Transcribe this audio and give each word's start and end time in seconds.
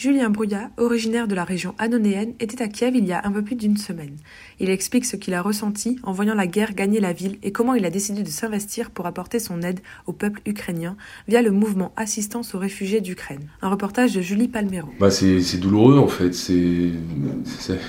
Julien 0.00 0.30
Brouillat, 0.30 0.70
originaire 0.78 1.28
de 1.28 1.34
la 1.34 1.44
région 1.44 1.74
annonéenne, 1.76 2.32
était 2.40 2.62
à 2.62 2.68
Kiev 2.68 2.96
il 2.96 3.04
y 3.04 3.12
a 3.12 3.20
un 3.22 3.30
peu 3.30 3.42
plus 3.42 3.54
d'une 3.54 3.76
semaine. 3.76 4.16
Il 4.58 4.70
explique 4.70 5.04
ce 5.04 5.16
qu'il 5.16 5.34
a 5.34 5.42
ressenti 5.42 5.98
en 6.04 6.12
voyant 6.12 6.34
la 6.34 6.46
guerre 6.46 6.72
gagner 6.72 7.00
la 7.00 7.12
ville 7.12 7.36
et 7.42 7.52
comment 7.52 7.74
il 7.74 7.84
a 7.84 7.90
décidé 7.90 8.22
de 8.22 8.28
s'investir 8.30 8.92
pour 8.92 9.04
apporter 9.04 9.38
son 9.38 9.60
aide 9.60 9.80
au 10.06 10.14
peuple 10.14 10.40
ukrainien 10.46 10.96
via 11.28 11.42
le 11.42 11.50
mouvement 11.50 11.92
Assistance 11.96 12.54
aux 12.54 12.58
réfugiés 12.58 13.02
d'Ukraine. 13.02 13.42
Un 13.60 13.68
reportage 13.68 14.14
de 14.14 14.22
Julie 14.22 14.48
Palmero. 14.48 14.88
Bah 14.98 15.10
c'est 15.10 15.60
douloureux 15.60 15.98
en 15.98 16.08
fait, 16.08 16.32
ça 16.32 16.54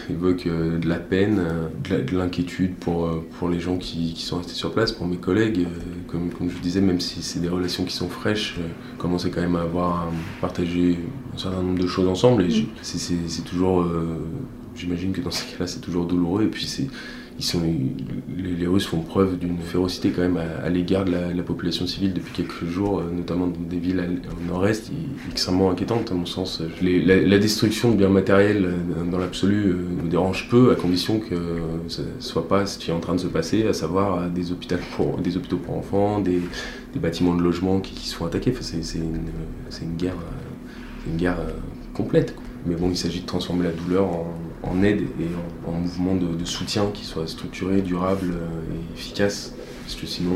évoque 0.10 0.48
euh, 0.48 0.80
de 0.80 0.90
la 0.90 1.00
peine, 1.00 1.40
euh, 1.40 2.02
de 2.04 2.18
l'inquiétude 2.18 2.76
pour, 2.76 3.06
euh, 3.06 3.26
pour 3.40 3.48
les 3.48 3.62
gens 3.62 3.78
qui, 3.78 4.14
qui, 4.16 4.26
sont 4.26 4.40
restés 4.40 4.56
sur 4.56 4.74
place, 4.74 4.92
pour 4.92 5.08
mes 5.08 5.16
collègues. 5.16 5.66
Comme, 6.12 6.30
comme 6.30 6.50
je 6.50 6.58
disais, 6.60 6.82
même 6.82 7.00
si 7.00 7.22
c'est 7.22 7.40
des 7.40 7.48
relations 7.48 7.86
qui 7.86 7.94
sont 7.96 8.10
fraîches, 8.10 8.60
commencer 8.98 9.32
quand 9.32 9.42
même 9.42 9.56
à 9.56 9.62
avoir 9.62 10.02
à 10.02 10.12
partager 10.42 11.00
un 11.34 11.38
certain 11.38 11.62
nombre 11.62 11.80
de 11.80 11.88
choses 11.88 12.08
ensemble. 12.08 12.44
Et 12.44 12.62
mm. 12.62 12.66
c'est 12.82 13.44
toujours. 13.44 13.86
Euh, 14.72 14.78
j'imagine 14.78 15.12
que 15.12 15.22
dans 15.22 15.32
ces 15.32 15.46
cas-là, 15.52 15.68
c'est 15.68 15.82
toujours 15.82 16.06
douloureux. 16.06 16.44
Et 16.44 16.48
puis, 16.48 16.68
ils 17.40 17.44
sont, 17.44 17.62
les, 18.38 18.68
Russes 18.68 18.86
font 18.86 19.02
preuve 19.02 19.38
d'une 19.38 19.58
férocité 19.58 20.12
quand 20.12 20.22
même 20.22 20.38
à, 20.38 20.70
l'égard 20.70 21.06
de 21.06 21.12
la, 21.12 21.44
population 21.44 21.88
civile 21.88 22.14
depuis 22.14 22.34
quelques 22.34 22.66
jours, 22.66 23.00
euh, 23.00 23.10
notamment 23.12 23.48
dans 23.48 23.60
des 23.60 23.78
villes 23.78 24.22
au 24.30 24.52
nord-est, 24.52 24.92
extrêmement 25.32 25.72
inquiétante 25.72 26.12
à 26.12 26.14
mon 26.14 26.26
sens. 26.26 26.62
la, 26.82 27.40
destruction 27.40 27.92
de 27.92 27.98
biens 27.98 28.10
matériels 28.10 28.66
euh, 28.66 29.10
dans 29.10 29.18
l'absolu 29.18 29.74
me 30.04 30.10
dérange 30.10 30.50
peu, 30.50 30.72
à 30.72 30.76
condition 30.76 31.20
que 31.20 31.36
ce 31.88 32.02
ne 32.02 32.08
soit 32.20 32.48
pas 32.48 32.66
ce 32.66 32.78
qui 32.78 32.92
est 32.92 32.94
en 32.94 33.00
train 33.00 33.16
de 33.16 33.20
se 33.20 33.28
passer, 33.28 33.68
à 33.68 33.74
savoir 33.74 34.30
des 34.30 34.52
hôpitaux 34.52 34.78
pour, 35.66 35.78
enfants, 35.78 36.20
des, 36.20 36.42
bâtiments 36.96 37.36
de 37.36 37.42
logement 37.42 37.80
qui, 37.80 38.08
sont 38.08 38.26
attaqués. 38.26 38.54
C'est 38.62 38.98
une, 38.98 39.96
guerre 39.98 41.40
euh, 41.40 41.52
complète. 41.94 42.36
Mais 42.66 42.76
bon, 42.76 42.90
il 42.90 42.98
s'agit 42.98 43.22
de 43.22 43.26
transformer 43.26 43.64
la 43.64 43.72
douleur 43.72 44.06
en, 44.06 44.28
aide 44.84 45.02
et 45.20 45.68
en, 45.68 45.72
mouvement 45.72 46.16
de, 46.16 46.46
soutien 46.46 46.88
qui 46.94 47.06
soit 47.06 47.28
structuré, 47.28 47.82
durable 47.82 48.34
euh, 48.34 48.76
et 48.76 48.94
efficace. 48.94 49.54
Parce 49.84 49.96
que 49.96 50.06
sinon, 50.06 50.36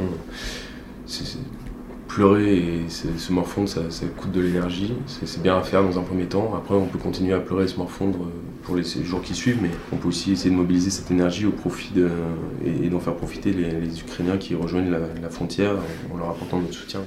pleurer 2.07 2.57
et 2.57 2.89
se, 2.89 3.31
morfondre, 3.33 3.67
ça, 3.67 3.81
coûte 4.17 4.31
de 4.31 4.41
l'énergie. 4.41 4.93
C'est 5.07 5.41
bien 5.41 5.57
à 5.57 5.61
faire 5.61 5.83
dans 5.83 5.99
un 5.99 6.03
premier 6.03 6.25
temps. 6.25 6.53
Après, 6.55 6.75
on 6.75 6.85
peut 6.85 6.97
continuer 6.97 7.33
à 7.33 7.39
pleurer 7.39 7.65
et 7.65 7.67
se 7.67 7.77
morfondre 7.77 8.23
euh, 8.23 8.31
pour 8.63 8.75
les, 8.75 8.83
jours 8.83 9.21
qui 9.21 9.35
suivent, 9.35 9.59
mais 9.61 9.71
on 9.91 9.97
peut 9.97 10.07
aussi 10.07 10.31
essayer 10.31 10.49
de 10.49 10.55
mobiliser 10.55 10.89
cette 10.89 11.11
énergie 11.11 11.45
au 11.45 11.51
profit 11.51 11.93
de, 11.93 12.09
et, 12.65 12.89
d'en 12.89 12.99
faire 12.99 13.15
profiter 13.15 13.51
les, 13.51 13.99
Ukrainiens 13.99 14.37
qui 14.37 14.55
rejoignent 14.55 14.91
la, 14.91 15.29
frontière 15.29 15.75
en 16.13 16.17
leur 16.17 16.29
apportant 16.29 16.59
notre 16.59 16.73
soutien. 16.73 17.01